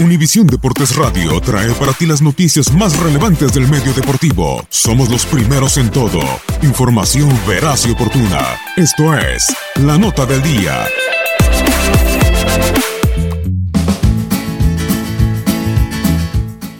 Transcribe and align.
Univisión 0.00 0.48
Deportes 0.48 0.96
Radio 0.96 1.40
trae 1.40 1.72
para 1.74 1.92
ti 1.92 2.04
las 2.04 2.20
noticias 2.20 2.72
más 2.72 2.98
relevantes 2.98 3.52
del 3.52 3.68
medio 3.68 3.92
deportivo. 3.92 4.66
Somos 4.68 5.08
los 5.08 5.24
primeros 5.24 5.76
en 5.76 5.88
todo. 5.88 6.18
Información 6.62 7.30
veraz 7.46 7.86
y 7.86 7.92
oportuna. 7.92 8.40
Esto 8.76 9.16
es 9.16 9.54
La 9.76 9.96
Nota 9.96 10.26
del 10.26 10.42
Día. 10.42 10.84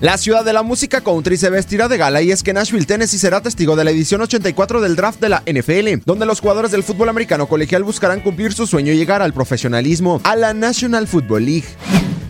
La 0.00 0.16
ciudad 0.16 0.42
de 0.42 0.54
la 0.54 0.62
música 0.62 1.02
country 1.02 1.36
se 1.36 1.50
vestirá 1.50 1.88
de 1.88 1.98
gala 1.98 2.22
y 2.22 2.32
es 2.32 2.42
que 2.42 2.54
Nashville, 2.54 2.86
Tennessee 2.86 3.18
será 3.18 3.42
testigo 3.42 3.76
de 3.76 3.84
la 3.84 3.90
edición 3.90 4.22
84 4.22 4.80
del 4.80 4.96
draft 4.96 5.20
de 5.20 5.28
la 5.28 5.42
NFL, 5.46 6.02
donde 6.06 6.24
los 6.24 6.40
jugadores 6.40 6.70
del 6.70 6.82
fútbol 6.82 7.10
americano 7.10 7.46
colegial 7.46 7.84
buscarán 7.84 8.20
cumplir 8.22 8.54
su 8.54 8.66
sueño 8.66 8.94
y 8.94 8.96
llegar 8.96 9.20
al 9.20 9.34
profesionalismo, 9.34 10.22
a 10.24 10.34
la 10.34 10.54
National 10.54 11.06
Football 11.06 11.44
League. 11.44 11.66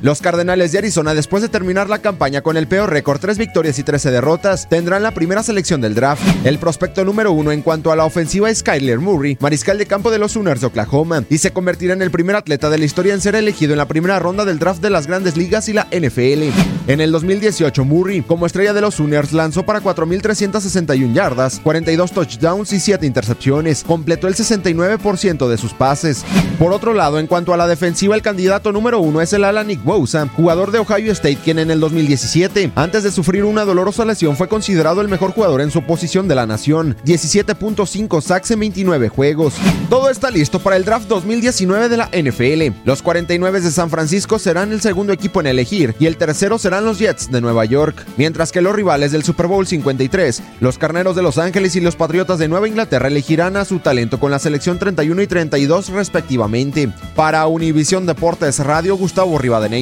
Los 0.03 0.21
Cardenales 0.21 0.73
de 0.73 0.79
Arizona, 0.79 1.15
después 1.15 1.45
de 1.45 1.49
terminar 1.49 1.89
la 1.89 2.01
campaña 2.01 2.41
con 2.41 2.57
el 2.57 2.67
peor 2.67 2.91
récord, 2.91 3.21
3 3.21 3.39
victorias 3.39 3.79
y 3.79 3.85
13 3.85 4.11
derrotas, 4.11 4.69
tendrán 4.69 5.05
la 5.05 5.13
primera 5.13 5.45
selección 5.45 5.81
del 5.81 5.95
draft. 5.95 6.25
El 6.45 6.59
prospecto 6.59 7.05
número 7.05 7.31
uno 7.31 7.53
en 7.53 7.63
cuanto 7.63 7.93
a 7.93 7.97
la 7.97 8.05
ofensiva 8.05 8.51
es 8.51 8.59
Skyler 8.59 8.99
Murray, 8.99 9.39
mariscal 9.39 9.79
de 9.79 9.87
campo 9.87 10.11
de 10.11 10.19
los 10.19 10.33
Sooners 10.33 10.61
de 10.61 10.67
Oklahoma, 10.67 11.23
y 11.31 11.39
se 11.39 11.53
convertirá 11.53 11.95
en 11.95 12.03
el 12.03 12.11
primer 12.11 12.35
atleta 12.35 12.69
de 12.69 12.79
la 12.79 12.85
historia 12.85 13.15
en 13.15 13.21
ser 13.21 13.37
elegido 13.37 13.75
en 13.75 13.79
la 13.79 13.87
primera 13.87 14.19
ronda 14.19 14.45
del 14.45 14.59
draft 14.59 14.83
de 14.83 14.91
las 14.91 15.07
grandes 15.07 15.37
ligas 15.37 15.69
y 15.69 15.73
la 15.73 15.87
NFL. 15.93 16.51
En 16.89 17.01
el 17.01 17.13
2018, 17.13 17.85
Murray, 17.85 18.23
como 18.23 18.47
estrella 18.47 18.73
de 18.73 18.81
los 18.81 18.97
Sooners, 18.97 19.33
lanzó 19.33 19.63
para 19.63 19.81
4.361 19.81 21.13
yardas, 21.13 21.61
42 21.61 22.11
touchdowns 22.11 22.73
y 22.73 22.81
7 22.81 23.07
intercepciones. 23.07 23.85
Completó 23.85 24.27
el 24.27 24.35
69% 24.35 25.49
de 25.49 25.59
sus 25.59 25.75
pases. 25.75 26.25
Por 26.59 26.73
otro 26.73 26.93
lado, 26.93 27.21
en 27.21 27.29
cuanto 27.29 27.55
a 27.55 27.57
la 27.57 27.69
defensiva, 27.69 28.17
el 28.17 28.23
candidato 28.23 28.73
número 28.73 28.99
uno 28.99 29.21
es 29.21 29.33
el 29.33 29.45
ala 29.45 29.63
Jugador 29.93 30.73
de 30.73 30.79
Ohio 30.79 31.13
State, 31.13 31.39
quien 31.45 31.59
en 31.59 31.71
el 31.71 31.79
2017, 31.79 32.73
antes 32.75 33.03
de 33.03 33.13
sufrir 33.13 33.45
una 33.45 33.65
dolorosa 33.65 34.05
lesión, 34.07 34.37
fue 34.37 34.49
considerado 34.49 35.03
el 35.03 35.09
mejor 35.09 35.33
jugador 35.33 35.61
en 35.61 35.71
su 35.71 35.83
posición 35.83 36.29
de 36.29 36.35
la 36.35 36.47
nación. 36.47 36.97
17.5 37.05 38.23
sacks 38.23 38.51
en 38.53 38.61
29 38.61 39.11
juegos. 39.11 39.55
Todo 39.91 40.09
está 40.09 40.31
listo 40.31 40.61
para 40.61 40.77
el 40.77 40.87
draft 40.87 41.09
2019 41.09 41.91
de 41.91 41.97
la 41.99 42.09
NFL. 42.09 42.75
Los 42.87 43.03
49 43.03 43.61
de 43.61 43.71
San 43.71 43.91
Francisco 43.91 44.39
serán 44.39 44.73
el 44.73 44.81
segundo 44.81 45.13
equipo 45.13 45.41
en 45.41 45.47
elegir 45.47 45.95
y 45.99 46.07
el 46.07 46.17
tercero 46.17 46.59
serán 46.59 46.87
los 46.87 46.99
Jets 46.99 47.31
de 47.31 47.43
Nueva 47.43 47.67
York, 47.67 48.07
mientras 48.17 48.51
que 48.51 48.63
los 48.63 48.75
rivales 48.75 49.13
del 49.13 49.25
Super 49.25 49.47
Bowl 49.47 49.67
53, 49.67 50.43
los 50.61 50.79
Carneros 50.79 51.17
de 51.17 51.23
Los 51.23 51.37
Ángeles 51.37 51.77
y 51.77 51.81
los 51.81 51.97
Patriotas 51.97 52.39
de 52.39 52.49
Nueva 52.49 52.69
Inglaterra 52.69 53.09
elegirán 53.09 53.57
a 53.57 53.67
su 53.67 53.79
talento 53.79 54.19
con 54.19 54.31
la 54.31 54.39
selección 54.39 54.79
31 54.79 55.21
y 55.21 55.27
32 55.27 55.91
respectivamente. 55.91 56.91
Para 57.15 57.47
Univisión 57.47 58.07
Deportes 58.07 58.59
Radio, 58.61 58.97
Gustavo 58.97 59.39
Rivadeneira. 59.39 59.82